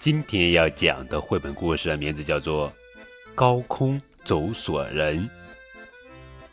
[0.00, 2.68] 今天要讲的绘本故事名字叫做
[3.34, 5.28] 《高空走索人》，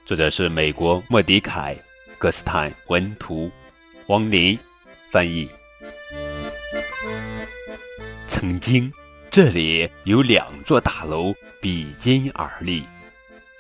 [0.06, 1.74] 作者是美国莫迪凯·
[2.20, 3.50] 格斯坦文图，
[4.08, 4.58] 汪林
[5.10, 5.50] 翻译。
[8.28, 8.92] 曾经，
[9.32, 12.84] 这里有两座大楼比肩而立，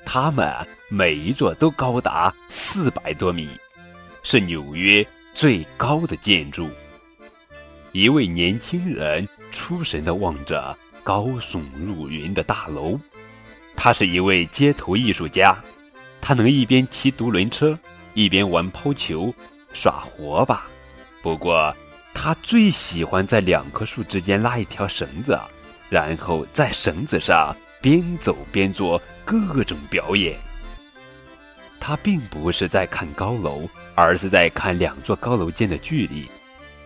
[0.06, 0.54] 它们
[0.88, 3.50] 每一座都高达四百多米，
[4.22, 5.04] 是纽约
[5.34, 6.70] 最高的建筑。
[7.98, 12.96] 一位年轻人出神地望着高耸入云的大楼，
[13.76, 15.58] 他是一位街头艺术家，
[16.22, 17.76] 他能一边骑独轮车，
[18.14, 19.34] 一边玩抛球，
[19.74, 20.68] 耍活吧。
[21.24, 21.76] 不过，
[22.14, 25.36] 他最喜欢在两棵树之间拉一条绳子，
[25.90, 30.40] 然后在绳子上边走边做各种表演。
[31.80, 36.30] 他并不是在看高楼，而是在看两座高楼间的距离。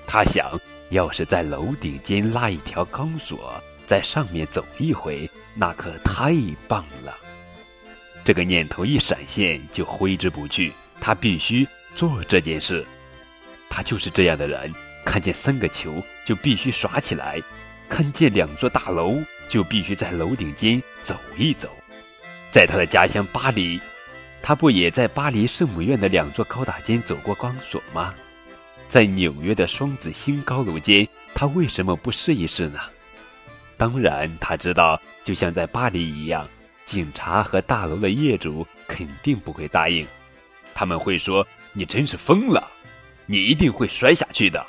[0.08, 0.50] 他想。
[0.92, 6.36] 要是在楼顶间拉一条钢索，在上面走一回，那可太
[6.68, 7.18] 棒了。
[8.24, 10.72] 这个念头一闪现就挥之不去。
[11.00, 12.86] 他必须做这件事。
[13.70, 14.72] 他就是这样的人：
[15.04, 17.42] 看见三个球就必须耍起来，
[17.90, 19.16] 看见两座大楼
[19.50, 21.70] 就必须在楼顶间走一走。
[22.52, 23.80] 在他的家乡巴黎，
[24.44, 28.14] 他不也在巴黎圣母院的两座高塔间走过钢索吗？
[28.92, 32.78] 在纽约的双子星高楼间，他为什么不试一试呢？
[33.78, 36.46] 当然，他知道，就像在巴黎一样，
[36.84, 40.06] 警察和大楼的业主肯定不会答应。
[40.74, 42.70] 他们会说：“你真是疯了，
[43.26, 44.62] 你一定会摔下去的。”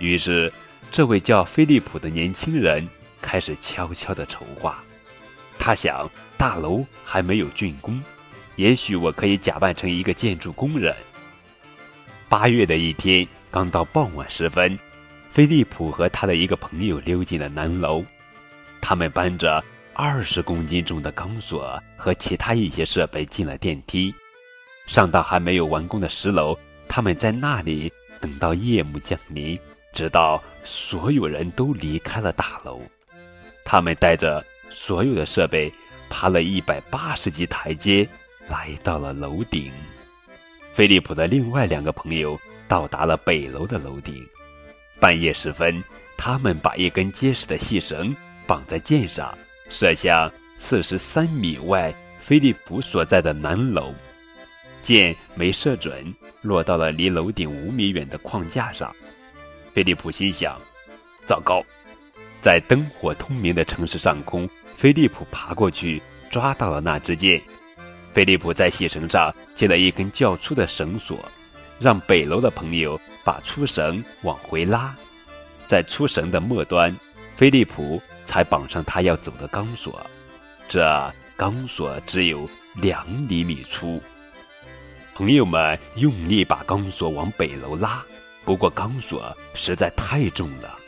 [0.00, 0.52] 于是，
[0.90, 2.84] 这位叫菲利普的年轻人
[3.22, 4.82] 开始悄悄地筹划。
[5.56, 8.02] 他想，大楼还没有竣工，
[8.56, 10.92] 也许我可以假扮成一个建筑工人。
[12.36, 14.76] 八月的一天，刚到傍晚时分，
[15.30, 18.04] 菲利普和他的一个朋友溜进了南楼。
[18.80, 24.12] 他们搬着二十公斤重的钢索和其他一些设备进了电梯，
[24.84, 26.58] 上到还没有完工的十楼。
[26.88, 29.56] 他们在那里等到夜幕降临，
[29.92, 32.82] 直到所有人都离开了大楼。
[33.64, 35.72] 他们带着所有的设备，
[36.10, 38.04] 爬了一百八十级台阶，
[38.48, 39.70] 来到了楼顶。
[40.74, 42.36] 菲利普的另外两个朋友
[42.66, 44.26] 到达了北楼的楼顶。
[44.98, 45.80] 半夜时分，
[46.16, 48.12] 他们把一根结实的细绳
[48.44, 49.32] 绑在箭上，
[49.70, 53.94] 射向四十三米外菲利普所在的南楼。
[54.82, 56.12] 箭没射准，
[56.42, 58.92] 落到了离楼顶五米远的框架上。
[59.72, 60.60] 菲利普心想
[61.24, 61.62] ：“糟糕！”
[62.42, 66.02] 在灯火通明的城市上空，菲利普爬过去
[66.32, 67.40] 抓到了那支箭。
[68.14, 71.18] 菲利普在细绳上系了一根较粗的绳索，
[71.80, 74.94] 让北楼的朋友把粗绳往回拉，
[75.66, 76.96] 在粗绳的末端，
[77.34, 80.00] 菲利普才绑上他要走的钢索。
[80.68, 84.00] 这钢索只有两厘米粗。
[85.12, 88.00] 朋友们用力把钢索往北楼拉，
[88.44, 90.78] 不过钢索实在太重了，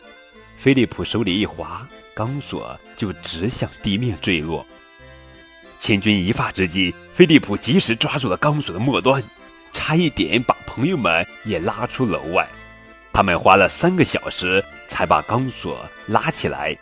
[0.57, 1.85] 菲利普手里一滑，
[2.15, 4.65] 钢索就直向地面坠落。
[5.79, 9.23] 千钧一发之际，菲利普及时抓住了钢索的末端，
[9.73, 12.47] 差一点把朋友们也拉出楼外。
[13.13, 16.77] 他们花了三个小时才把钢索拉起来。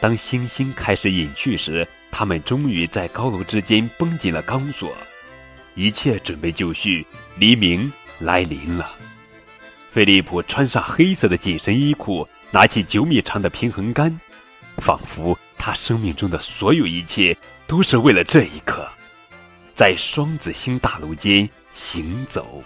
[0.00, 4.94] 当星星开始隐去时，他们终于在高楼之间绷紧了钢索。
[5.74, 7.06] 一切准备就绪，
[7.38, 8.92] 黎明来临了。
[9.90, 14.20] 菲利普穿上黑色的紧身衣裤，拿起九米长的平衡杆，
[14.76, 17.34] 仿佛他生命中的所有一切。
[17.66, 18.88] 都是为了这一刻，
[19.74, 22.62] 在双子星大楼间行走。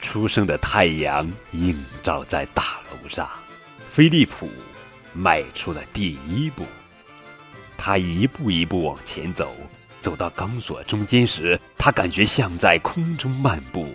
[0.00, 3.28] 初升的太阳映照在大楼上，
[3.88, 4.50] 菲利普
[5.12, 6.66] 迈出了第一步。
[7.76, 9.54] 他一步一步往前走，
[10.00, 13.94] 走到钢索中间时，他感觉像在空中漫步。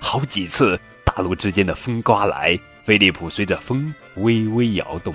[0.00, 5.14] 好几次，大楼之间的风刮来，菲利普随着风微微摇动，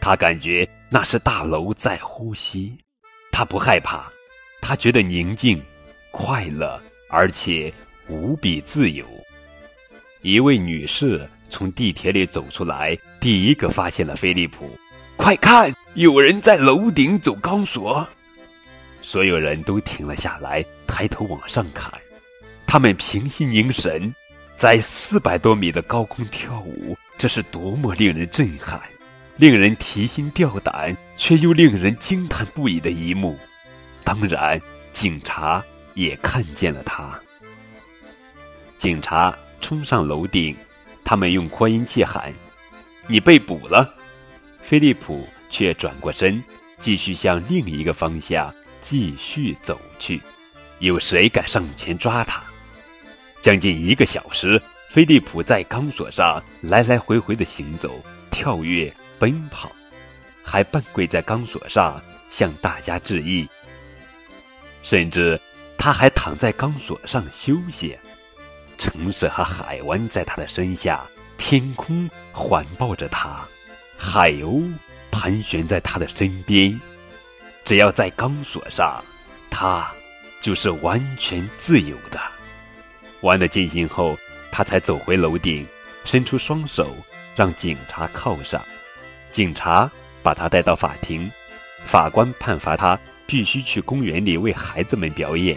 [0.00, 2.76] 他感觉那是大楼在呼吸。
[3.38, 4.10] 他不害怕，
[4.60, 5.62] 他觉得宁静、
[6.10, 6.76] 快乐，
[7.08, 7.72] 而且
[8.08, 9.06] 无比自由。
[10.22, 14.76] 一位女士从地铁里走出来，第一个发现了菲利普。
[15.16, 18.04] 快看，有人在楼顶走钢索！
[19.02, 21.92] 所有人都停了下来，抬头往上看。
[22.66, 24.12] 他们平心凝神，
[24.56, 28.80] 在四百多米的高空跳舞，这是多么令人震撼！
[29.38, 33.38] 令人提心吊胆，却又令人惊叹不已的一幕。
[34.02, 34.60] 当然，
[34.92, 35.64] 警察
[35.94, 37.16] 也看见了他。
[38.76, 40.56] 警察冲上楼顶，
[41.04, 42.34] 他们用扩音器喊
[43.06, 43.94] ：“你被捕了！”
[44.60, 46.42] 菲利普却转过身，
[46.80, 50.20] 继续向另一个方向继续走去。
[50.80, 52.42] 有谁敢上前抓他？
[53.40, 58.02] 将近一个小时，菲利普在钢索上来来回回的行走、
[58.32, 59.70] 跳跃、奔跑，
[60.42, 63.48] 还半跪在钢索上向大家致意。
[64.82, 65.38] 甚至
[65.76, 67.96] 他还躺在钢索上休息。
[68.78, 71.04] 城市和海湾在他的身下，
[71.36, 73.44] 天空环抱着他，
[73.98, 74.72] 海鸥
[75.10, 76.80] 盘旋在他的身边。
[77.64, 79.04] 只要在钢索上，
[79.50, 79.90] 他
[80.40, 82.20] 就是完全自由的。
[83.20, 84.16] 玩得尽兴后，
[84.52, 85.66] 他才走回楼顶，
[86.04, 86.96] 伸出双手
[87.34, 88.64] 让警察铐上。
[89.38, 89.88] 警察
[90.20, 91.30] 把他带到法庭，
[91.84, 95.56] 法官判罚他必须去公园里为孩子们表演。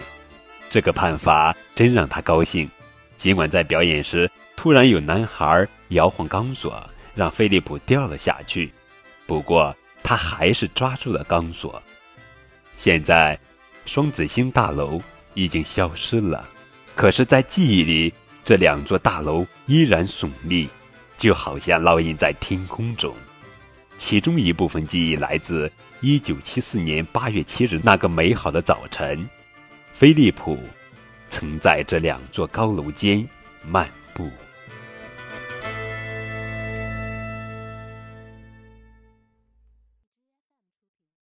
[0.70, 2.70] 这个判罚真让他高兴。
[3.16, 6.80] 尽管在表演时，突然有男孩摇晃钢索，
[7.16, 8.72] 让菲利普掉了下去，
[9.26, 11.82] 不过他还是抓住了钢索。
[12.76, 13.36] 现在，
[13.84, 15.02] 双子星大楼
[15.34, 16.48] 已经消失了，
[16.94, 18.14] 可是，在记忆里，
[18.44, 20.68] 这两座大楼依然耸立，
[21.18, 23.12] 就好像烙印在天空中。
[24.04, 25.70] 其中一部分记忆来自
[26.02, 29.30] 1974年8月7日那个美好的早晨，
[29.92, 30.58] 菲利普。
[31.30, 33.26] 曾在这两座高楼间
[33.64, 34.28] 漫步。